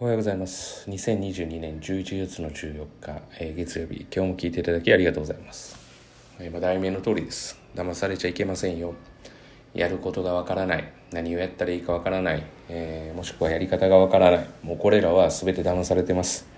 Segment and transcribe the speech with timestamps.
[0.00, 0.90] おはようございます。
[0.90, 5.78] 2022年11月の14日、えー、月曜日、今日も聞いていただきありがとうございます。
[6.40, 7.56] えー、題名の通りです。
[7.76, 8.94] 騙されちゃいけませんよ。
[9.72, 10.92] やることがわからない。
[11.12, 12.42] 何をやったらいいかわからない。
[12.68, 14.48] えー、もしくはやり方がわからない。
[14.64, 16.48] もうこれらは全て騙されてます。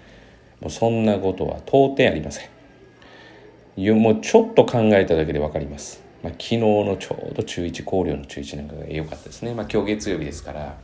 [0.63, 4.01] もうそんなことは到底ありません。
[4.01, 6.03] もうちょっと考えただけでわかります。
[6.23, 9.53] まあ、昨日のちょうど中1考慮の中1なんかが良かったですね。
[9.53, 10.79] まあ、今日月曜日ですから、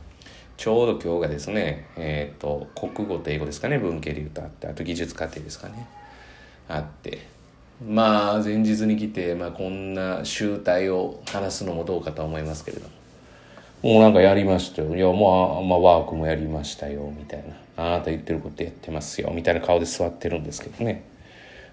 [0.57, 5.87] ちょうど今日がですね、えっ、ー、と、国語と英語ですかね、文系で言うとあって、あと技術課程ですかね、
[6.67, 7.27] あって、
[7.85, 12.93] まあ、前日に来て、まあ、こんな集大を話すのもどうかと思いますけれども、
[13.95, 14.95] もうなんかやりましたよ。
[14.95, 17.43] いや、まあ、まあ、ワークもやりましたよ、みたい
[17.75, 17.85] な。
[17.85, 21.03] あなた言ってることやってますよ、みたいな顔で座ってるんですけどね。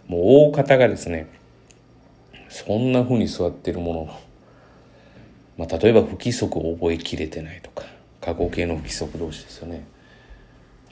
[0.08, 1.28] もう大方がですね、
[2.48, 4.20] そんな風に座ってるものの、
[5.58, 7.84] まあ、例えば不規則を覚えきれてないとか、
[8.34, 9.84] 過去形の不規則同士ですよね。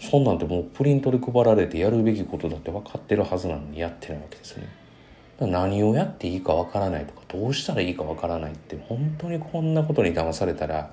[0.00, 4.68] そんなんてもうプリントで配られてやるべきことだって分かってるはずなのにやってないわけですよね。
[5.40, 10.92] 何をやっていいか分からないとかどうしたらいいか分からないって本当にこんなことに騙されたら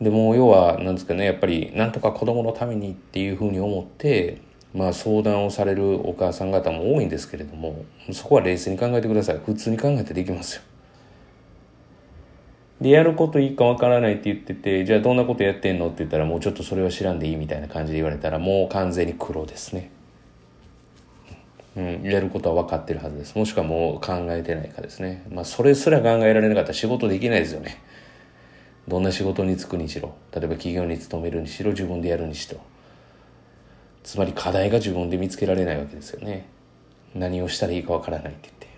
[0.00, 4.40] でも要は何ですかねやっぱりなんとか子供のためにっていうふうに思って
[4.74, 9.38] まあ相談をされるお母さん方も多いんですけれどもそこは冷静に考えてください。
[9.38, 10.62] 普通に考えてできますよ。
[12.80, 15.86] でやることいいかわからないって言っててじゃあどんなことやってんの？
[15.86, 19.90] って言ったらもうちょっとそれは知らんでいいみたいな感じで言われたらもう完全に黒ですね。
[21.76, 23.36] うん、やることは分かってるはずです。
[23.36, 25.24] もしくはもう考えてないかですね。
[25.30, 27.80] まあそれすら考えられなかったら仕事できないですよね。
[28.86, 30.14] どんな仕事に就くにしろ。
[30.32, 32.60] 例えば企業に勤めるにしろ自分でやるにしろ。
[34.02, 36.46] つまり課題が自分で見つけられないわけですよね。
[37.14, 38.68] 何をしたらいいか分からないって言って。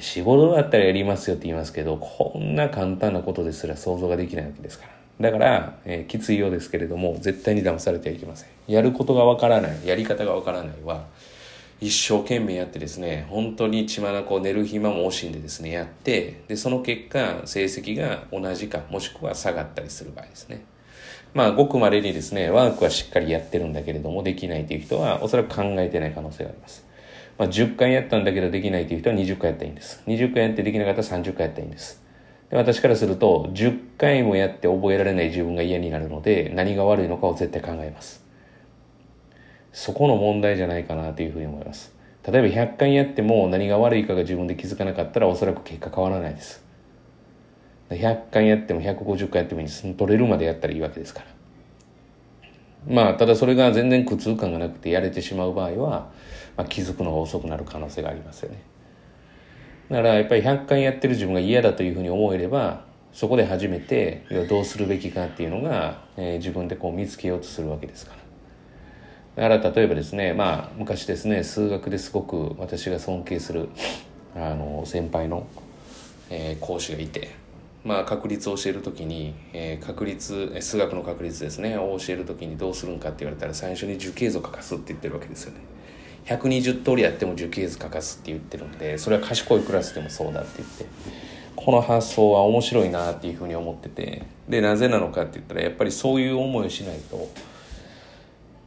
[0.00, 5.30] 仕事だったらやりますよって言いますけど、こんな簡単なことですら想像ができないわけですから。
[5.30, 8.48] だから、えー、きついようですけれども、絶対に騙されてはいけません。
[8.68, 11.06] やることがわからない、やり方がわからないは、
[11.80, 20.64] 一生懸命やってですね、本当に血眼寝る暇も惜しんでですね、やって、で、その結果、成績が同じか、もしくは下がったりする場合ですね。
[21.34, 26.87] まあ、ごく稀にですね、ワークはしっかりやってるんだけれども、できないという人は、おそらく考えてない可能性があります。
[27.38, 30.02] まあ、10回やったんだけどできないという人は20回やったらいいんです。
[30.06, 32.02] 20回やってできなかったら30回やったらいいんです。
[32.50, 38.24] で私からすると、10回もやって覚えられない自分が嫌になるので、何が悪いのかを絶対考えます。
[39.72, 41.94] そこの問題じゃないかなというふうに思います。
[42.26, 46.64] 例えば100回やっても何が悪いかが自分で気づかなかったらおそらく結果変わらないです。
[47.90, 49.94] 100回やっても150回やってもいいんです。
[49.94, 51.37] 取れるまでやったらいいわけですから。
[52.86, 56.10] まあ、ただそれが全然苦痛感がなくてやれてしまう場合は、
[56.56, 58.62] まあ、気づくのが遅くなる可能性がありますよね。
[59.90, 68.12] だからやっぱり100回やってる自分が嫌だというふうに思えれば、そこで初めてどうするべきかっていうのが、えー、自分でこう見つけようとするわけですか
[69.36, 69.48] ら。
[69.48, 73.68] だから例えばですね、まあ昔ですね、数学ですごく私が尊敬する
[74.34, 75.46] あの先輩の、
[76.28, 77.30] えー、講師がいて、
[77.84, 85.60] まあ、確率を教える時に、えー、確率数学の確率ですねを教える時にどうするんかって言われたら最初に樹形図を書かすって言ってるわけですよね。
[86.26, 90.84] 120通りやっても樹形図書かすって言ってるんでそれは賢いクラスでもそうだって言って
[91.56, 97.28] この発想は面白いなっていうふうに思っててでなぜなのかって言ったらやっぱりそういう思いをしないと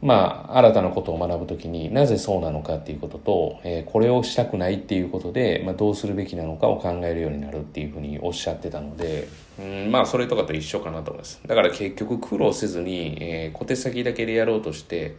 [0.02, 9.28] まあ、新たなことを学ぶときになぜそうなのかっていうことと、えー、これをしたくないっていうことで、まあ、どうするべきなのかを考えるようになるっていうふうにおっしゃってたので、
[9.60, 11.40] うん、まあそれとかと一緒かなと思います。
[11.46, 15.14] だから結局苦労せずに、えー、小手先だけでやろうとして、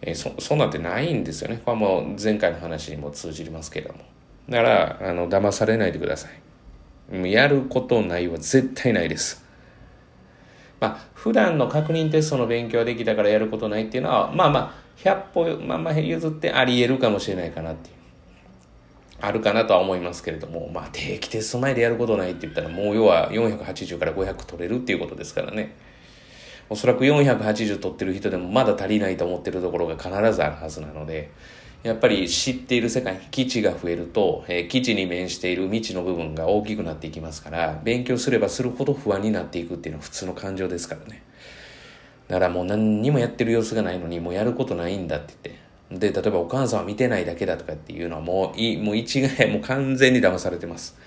[0.00, 1.60] えー、そそんなんてないんですよね。
[1.62, 4.00] これはもう前回の話にも通じますけれども。
[4.48, 6.28] だからあの騙されないでくださ
[7.12, 7.30] い。
[7.30, 9.45] やることないは絶対ないです。
[10.80, 17.96] まあ、普段の確認テストの勉強できたからやることないっていうのは、まあまあ、100歩、まあまあ譲ってあり得るかもしれないかなっていう。
[19.18, 25.74] あるかなとは思いますけれども、まあ定期テスト前でやることないって言ったら、もう要は480から500取れるっていうことですからね。
[26.68, 31.30] おそらく480取ってる人でもまだ足りないと思ってるところが必ずあるはずなので、
[31.86, 41.22] やっぱり知っている世界、基地が増えると、えー、基地に面している未知の部分が大きくなっていきますから、勉強すればするほど不安になっていくっていうのは普通の感情ですからね。
[42.26, 45.34] だからもう何にもやってる様子がないのに、もうやることないんだって
[45.90, 46.12] 言って。
[46.12, 50.98] で、例えばお母さんは見てないだけだとかっていうのはもうい、もう一概、もう完全に騙されてます。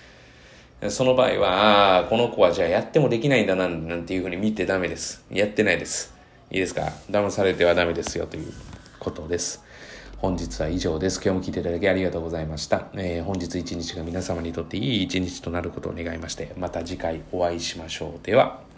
[0.87, 5.25] その場合は、ああ、この子はじゃあやってもできないんだな、なんていうふうに見てダメです。
[5.29, 6.13] やってないです。
[6.51, 6.93] いいですか？
[7.11, 8.53] 騙されてはダメですよという
[8.97, 9.61] ことです。
[10.21, 11.21] 本日は以上です。
[11.23, 12.89] 今日も聞いていただきありがとうございました。
[12.93, 18.25] えー、本日一日が皆様にとっていい一日となることを願いまして、また次回お会いしましょう。
[18.25, 18.68] では。